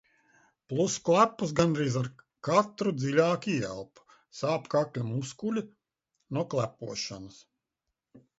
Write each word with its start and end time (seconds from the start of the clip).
Plus 0.71 0.93
klepus 1.09 1.51
gandrīz 1.59 1.97
ar 2.01 2.09
katru 2.47 2.93
dziļāku 3.03 3.51
ieelpu. 3.57 4.07
sāp 4.39 4.67
kakla 4.73 5.05
muskuļi 5.11 5.65
no 6.39 6.47
klepošanas. 6.57 7.39